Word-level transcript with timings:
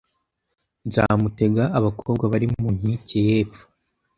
Nzamutega 0.87 1.63
abakobwa 1.77 2.25
bari 2.33 2.47
mu 2.53 2.67
nkike 2.75 3.17
y'epfo 3.27 3.63